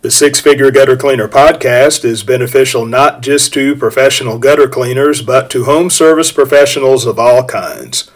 [0.00, 5.50] The Six Figure Gutter Cleaner podcast is beneficial not just to professional gutter cleaners, but
[5.50, 8.08] to home service professionals of all kinds.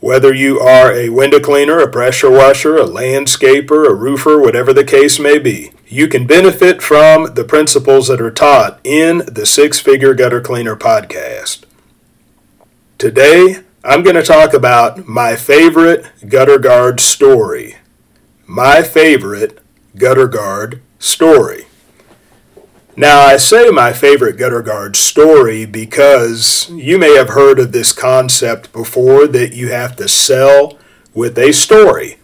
[0.00, 4.82] Whether you are a window cleaner, a pressure washer, a landscaper, a roofer, whatever the
[4.82, 9.78] case may be, you can benefit from the principles that are taught in the Six
[9.78, 11.62] Figure Gutter Cleaner podcast.
[12.98, 17.76] Today, I'm going to talk about my favorite gutter guard story.
[18.44, 19.60] My favorite
[19.94, 21.66] gutter guard story.
[22.94, 27.92] Now, I say my favorite gutter guard story because you may have heard of this
[27.92, 30.78] concept before that you have to sell
[31.14, 32.18] with a story.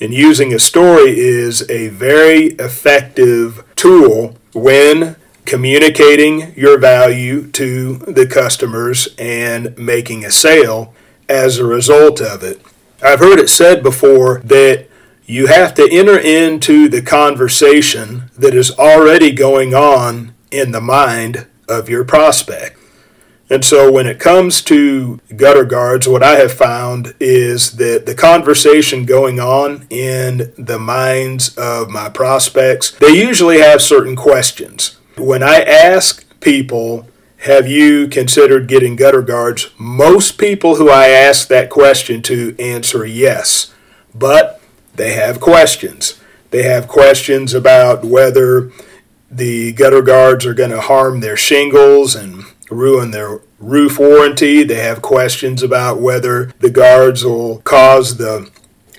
[0.00, 5.16] And using a story is a very effective tool when
[5.46, 10.92] communicating your value to the customers and making a sale
[11.28, 12.60] as a result of it.
[13.02, 14.88] I've heard it said before that
[15.26, 21.46] you have to enter into the conversation that is already going on in the mind
[21.68, 22.78] of your prospect.
[23.50, 28.14] And so when it comes to gutter guards, what I have found is that the
[28.14, 34.98] conversation going on in the minds of my prospects, they usually have certain questions.
[35.16, 39.70] When I ask people, have you considered getting gutter guards?
[39.78, 43.72] Most people who I ask that question to answer yes.
[44.14, 44.60] But
[44.96, 46.20] they have questions.
[46.50, 48.70] They have questions about whether
[49.30, 54.62] the gutter guards are going to harm their shingles and ruin their roof warranty.
[54.62, 58.50] They have questions about whether the guards will cause the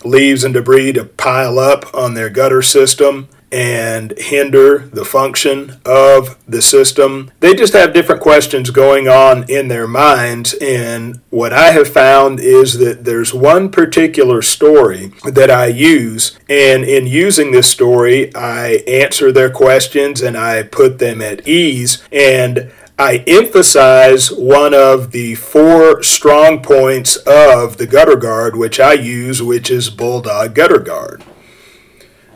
[0.04, 6.38] leaves and debris to pile up on their gutter system and hinder the function of
[6.48, 7.32] the system.
[7.40, 10.54] They just have different questions going on in their minds.
[10.56, 16.38] And what I have found is that there's one particular story that I use.
[16.50, 22.04] And in using this story, I answer their questions and I put them at ease.
[22.12, 28.94] And I emphasize one of the four strong points of the gutter guard, which I
[28.94, 31.24] use, which is Bulldog Gutter Guard.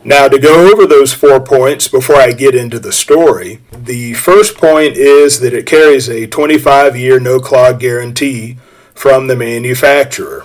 [0.04, 4.56] Now, to go over those four points before I get into the story, the first
[4.56, 8.56] point is that it carries a 25 year no clog guarantee
[8.94, 10.44] from the manufacturer.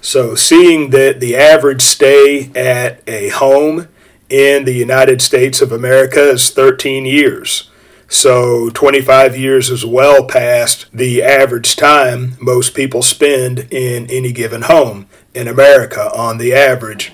[0.00, 3.88] So, seeing that the average stay at a home
[4.30, 7.70] in the United States of America is 13 years.
[8.08, 14.62] So, 25 years is well past the average time most people spend in any given
[14.62, 17.12] home in America on the average.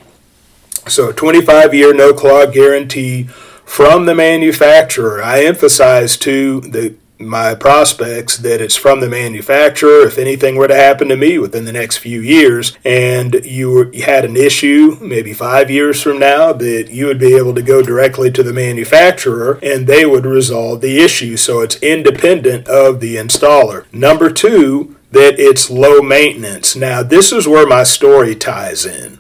[0.86, 3.24] So, 25 year no clog guarantee
[3.64, 5.22] from the manufacturer.
[5.22, 10.06] I emphasize to the my prospects that it's from the manufacturer.
[10.06, 13.92] If anything were to happen to me within the next few years and you, were,
[13.92, 17.62] you had an issue, maybe five years from now, that you would be able to
[17.62, 21.36] go directly to the manufacturer and they would resolve the issue.
[21.36, 23.84] So it's independent of the installer.
[23.92, 26.74] Number two, that it's low maintenance.
[26.74, 29.19] Now, this is where my story ties in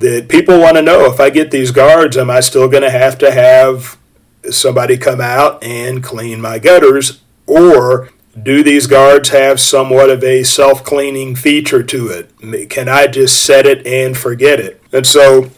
[0.00, 2.90] that people want to know if I get these guards, am I still going to
[2.90, 3.98] have to have
[4.50, 7.20] somebody come out and clean my gutters?
[7.46, 8.08] Or
[8.40, 12.70] do these guards have somewhat of a self cleaning feature to it?
[12.70, 14.82] Can I just set it and forget it?
[14.92, 15.50] And so,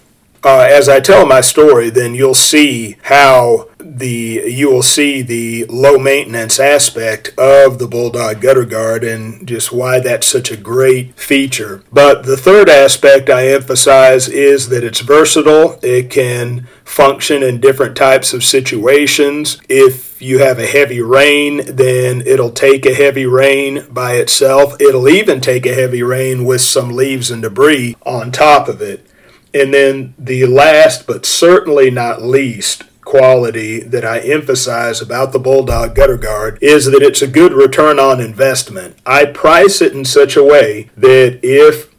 [0.45, 5.65] uh, as I tell my story, then you'll see how the you will see the
[5.67, 11.19] low maintenance aspect of the Bulldog Gutter Guard and just why that's such a great
[11.19, 11.83] feature.
[11.93, 15.79] But the third aspect I emphasize is that it's versatile.
[15.83, 19.61] It can function in different types of situations.
[19.69, 24.81] If you have a heavy rain, then it'll take a heavy rain by itself.
[24.81, 29.07] It'll even take a heavy rain with some leaves and debris on top of it.
[29.55, 35.95] And then the last but certainly not least quality that I emphasize about the Bulldog
[35.95, 38.97] Gutter Guard is that it's a good return on investment.
[39.05, 41.93] I price it in such a way that if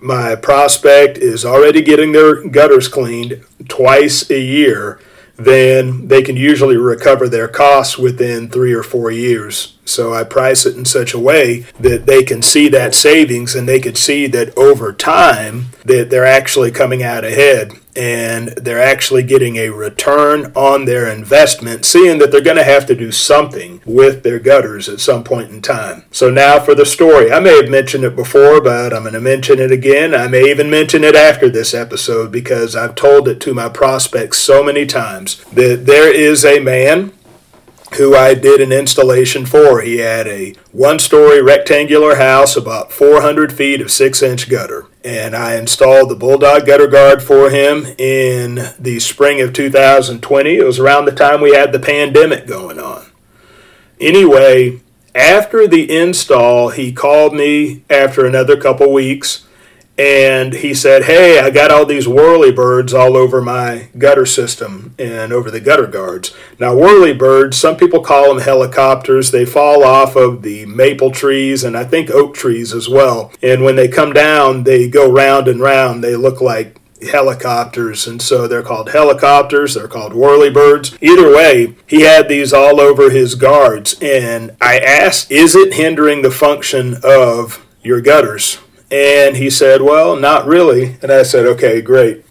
[0.00, 5.00] my prospect is already getting their gutters cleaned twice a year,
[5.36, 9.76] then they can usually recover their costs within three or four years.
[9.84, 13.68] So I price it in such a way that they can see that savings and
[13.68, 19.22] they can see that over time that they're actually coming out ahead and they're actually
[19.22, 23.80] getting a return on their investment, seeing that they're going to have to do something
[23.84, 26.04] with their gutters at some point in time.
[26.10, 27.32] So, now for the story.
[27.32, 30.14] I may have mentioned it before, but I'm going to mention it again.
[30.14, 34.38] I may even mention it after this episode because I've told it to my prospects
[34.38, 37.12] so many times that there is a man
[37.96, 39.80] who I did an installation for.
[39.80, 44.86] He had a one story rectangular house, about 400 feet of 6 inch gutter.
[45.04, 50.56] And I installed the Bulldog gutter guard for him in the spring of 2020.
[50.56, 53.06] It was around the time we had the pandemic going on.
[54.00, 54.80] Anyway,
[55.14, 59.45] after the install, he called me after another couple weeks
[59.98, 64.94] and he said, Hey, I got all these whirly birds all over my gutter system
[64.98, 66.34] and over the gutter guards.
[66.58, 69.30] Now, whirly birds, some people call them helicopters.
[69.30, 73.32] They fall off of the maple trees and I think oak trees as well.
[73.42, 76.04] And when they come down, they go round and round.
[76.04, 81.74] They look like helicopters, and so they're called helicopters, they're called whirly birds Either way,
[81.86, 86.96] he had these all over his guards, and I asked, Is it hindering the function
[87.04, 88.58] of your gutters?
[88.90, 90.96] And he said, Well, not really.
[91.02, 92.24] And I said, Okay, great.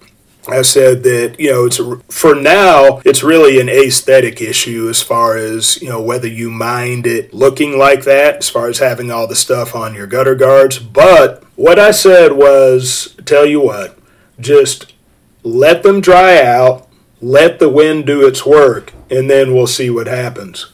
[0.47, 1.79] I said that, you know, it's
[2.09, 7.07] for now, it's really an aesthetic issue as far as, you know, whether you mind
[7.07, 10.77] it looking like that, as far as having all the stuff on your gutter guards.
[10.77, 13.97] But what I said was, tell you what,
[14.39, 14.93] just
[15.41, 16.87] let them dry out,
[17.21, 20.71] let the wind do its work, and then we'll see what happens.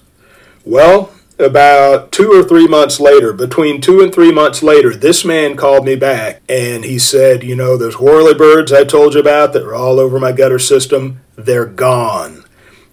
[0.65, 5.55] Well, about two or three months later, between two and three months later, this man
[5.55, 9.53] called me back and he said, You know, those whirly birds I told you about
[9.53, 12.45] that were all over my gutter system, they're gone.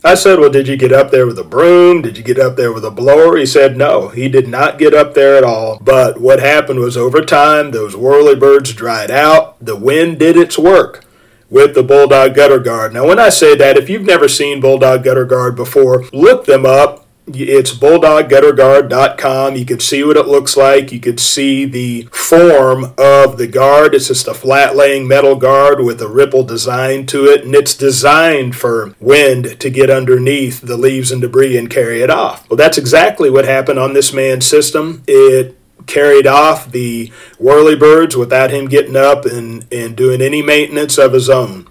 [0.04, 2.02] I said, Well, did you get up there with a broom?
[2.02, 3.36] Did you get up there with a blower?
[3.36, 5.78] He said, No, he did not get up there at all.
[5.80, 10.58] But what happened was over time, those whirly birds dried out, the wind did its
[10.58, 11.04] work
[11.50, 12.92] with the Bulldog Gutter Guard.
[12.92, 16.66] Now, when I say that, if you've never seen Bulldog Gutter Guard before, look them
[16.66, 19.56] up it's bulldoggutterguard.com.
[19.56, 20.92] You could see what it looks like.
[20.92, 23.94] You could see the form of the guard.
[23.94, 27.74] It's just a flat laying metal guard with a ripple design to it, and it's
[27.74, 32.48] designed for wind to get underneath the leaves and debris and carry it off.
[32.48, 35.02] Well, that's exactly what happened on this man's system.
[35.06, 41.12] It carried off the whirlybirds without him getting up and, and doing any maintenance of
[41.12, 41.66] his own.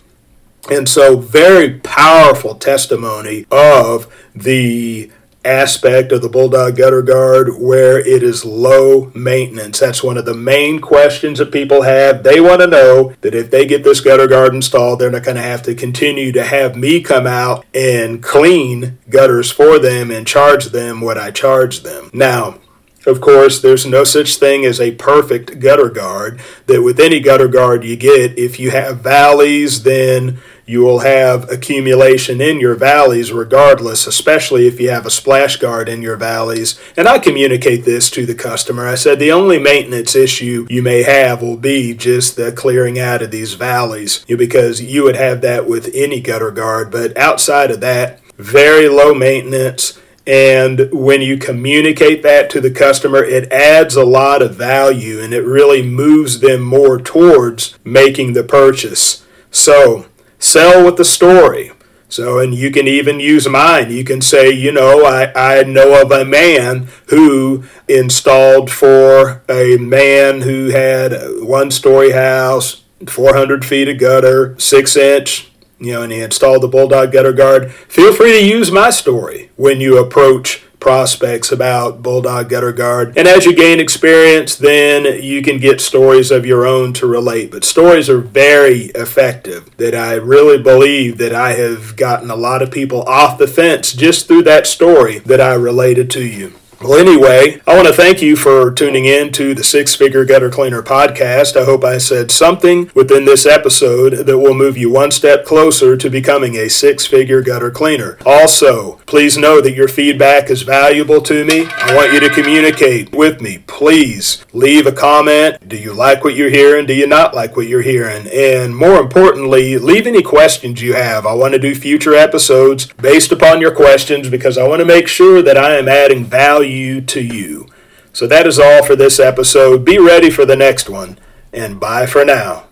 [0.70, 5.10] And so, very powerful testimony of the
[5.48, 9.80] aspect of the Bulldog Gutter Guard where it is low maintenance.
[9.80, 12.24] That's one of the main questions that people have.
[12.24, 15.38] They want to know that if they get this gutter guard installed, they're not going
[15.38, 20.28] to have to continue to have me come out and clean gutters for them and
[20.28, 22.10] charge them what I charge them.
[22.14, 22.60] Now,
[23.08, 26.42] of course, there's no such thing as a perfect gutter guard.
[26.66, 31.50] That with any gutter guard you get, if you have valleys, then you will have
[31.50, 36.78] accumulation in your valleys regardless, especially if you have a splash guard in your valleys.
[36.98, 38.86] And I communicate this to the customer.
[38.86, 43.22] I said the only maintenance issue you may have will be just the clearing out
[43.22, 46.92] of these valleys because you would have that with any gutter guard.
[46.92, 49.98] But outside of that, very low maintenance.
[50.28, 55.34] And when you communicate that to the customer, it adds a lot of value and
[55.34, 59.26] it really moves them more towards making the purchase.
[59.50, 60.08] So,
[60.40, 61.72] sell with the story.
[62.10, 63.92] So, and you can even use mine.
[63.92, 69.76] You can say, you know, I, I know of a man who installed for a
[69.78, 76.02] man who had a one story house, 400 feet of gutter, six inch, you know,
[76.04, 77.72] and he installed the Bulldog gutter guard.
[77.72, 83.18] Feel free to use my story when you approach prospects about Bulldog Gutter Guard.
[83.18, 87.52] And as you gain experience, then you can get stories of your own to relate.
[87.52, 92.62] But stories are very effective that I really believe that I have gotten a lot
[92.62, 96.54] of people off the fence just through that story that I related to you.
[96.80, 100.52] Well, anyway, I want to thank you for tuning in to the Six Figure Gutter
[100.52, 101.60] Cleaner podcast.
[101.60, 105.98] I hope I said something within this episode that will move you one step closer
[105.98, 108.20] to becoming a six figure gutter cleaner.
[108.28, 111.66] Also, please know that your feedback is valuable to me.
[111.66, 113.64] I want you to communicate with me.
[113.66, 115.68] Please leave a comment.
[115.68, 116.86] Do you like what you're hearing?
[116.86, 118.28] Do you not like what you're hearing?
[118.28, 121.26] And more importantly, leave any questions you have.
[121.26, 125.08] I want to do future episodes based upon your questions because I want to make
[125.08, 127.66] sure that I am adding value value to you.
[128.12, 129.86] So that is all for this episode.
[129.86, 131.18] Be ready for the next one,
[131.54, 132.66] and bye for now.